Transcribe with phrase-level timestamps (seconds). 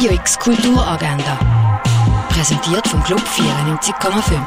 [0.00, 1.38] Radio X Kulturagenda.
[2.30, 4.40] Präsentiert vom Club 94,5.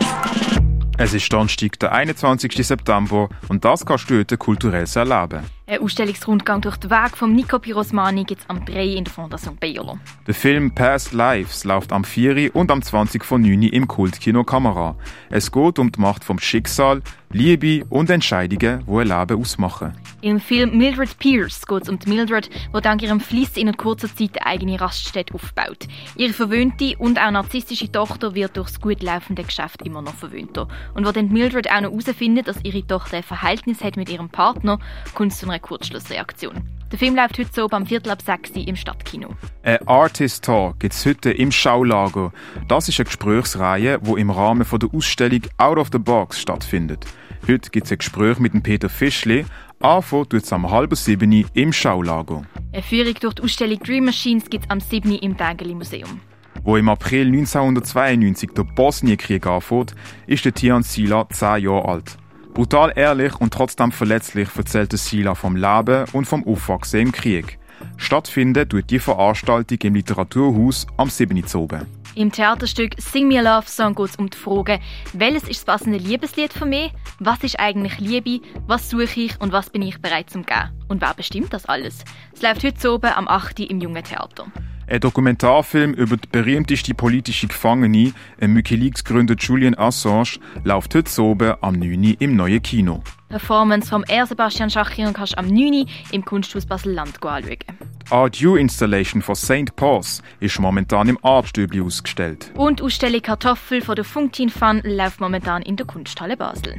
[0.98, 2.66] Es ist Donnerstag, der 21.
[2.66, 5.44] September und das kannst du heute kulturell erleben.
[5.66, 9.56] Ein Ausstellungsrundgang durch den Weg von Nico Pirosmani gibt es am 3 in der Fondation
[9.56, 9.98] Bayerlo.
[10.28, 14.98] Der Film Past Lives läuft am 4 und am 20 von 9 im Kultkino Kamera.
[15.30, 19.94] Es geht um die Macht vom Schicksal, Liebe und Entscheidungen, die ein Leben ausmachen.
[20.22, 24.14] Im Film Mildred Pierce geht es um die Mildred, die dank ihrem Fliss in kurzer
[24.14, 25.88] Zeit eine eigene Raststätte aufbaut.
[26.16, 30.68] Ihre verwöhnte und auch narzisstische Tochter wird durch das gut laufende Geschäft immer noch verwöhnter.
[30.94, 34.30] Und wo dann Mildred auch noch herausfindet, dass ihre Tochter ein Verhältnis hat mit ihrem
[34.30, 34.78] Partner,
[35.16, 36.62] kommt es zu einer Kurzschlussreaktion.
[36.92, 39.30] Der Film läuft heute so beim Viertel ab 6 im Stadtkino.
[39.64, 42.32] Ein Artist Talk gibt es heute im Schaulager.
[42.68, 47.06] Das ist eine Gesprächsreihe, die im Rahmen der Ausstellung Out of the Box stattfindet.
[47.48, 49.46] Heute gibt es ein Gespräch mit dem Peter Fischli.
[49.80, 52.44] Anfangen tut es am halben sieben im Schaulager.
[52.72, 56.22] Eine Führung durch die Ausstellung Dream Machines gibt es am 7 im Dägeli Museum.
[56.64, 59.96] Wo im April 1992 der Bosnienkrieg anfängt,
[60.28, 62.18] ist der Tian Sila 10 Jahre alt.
[62.54, 67.58] Brutal ehrlich und trotzdem verletzlich erzählt Sila vom Leben und vom Aufwachsen im Krieg.
[67.98, 71.44] Stattfindet tut die Veranstaltung im Literaturhaus am 7.
[71.56, 71.88] oben.
[72.14, 74.80] Im Theaterstück Sing Me a Love Song geht es um die Frage,
[75.14, 76.94] welches ist das passende Liebeslied für mich?
[77.18, 78.46] Was ist eigentlich Liebe?
[78.68, 80.70] Was suche ich und was bin ich bereit zum geben?
[80.88, 82.04] Und wer bestimmt das alles?
[82.34, 83.62] Es läuft heute oben am 8.
[83.62, 84.46] im Jungen Theater.
[84.88, 91.76] Ein Dokumentarfilm über die berühmteste politische Gefangene, ein Wikileaks-Gründer Julian Assange, läuft heute oben am
[91.76, 92.16] 9.
[92.20, 93.02] im neuen Kino.
[93.30, 94.28] Performance vom R.
[94.28, 95.86] Sebastian Schachian kannst du am 9.
[96.12, 97.44] im Kunsthaus Basel-Land anschauen.
[97.50, 99.76] Die Art U Installation von St.
[99.76, 102.52] Paul's ist momentan im Artstübli ausgestellt.
[102.56, 106.76] Und die Ausstellung Kartoffel von der Funktin Fun läuft momentan in der Kunsthalle Basel.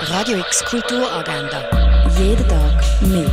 [0.00, 1.62] Radio X Kulturagenda.
[2.18, 3.27] Jeden Tag mehr.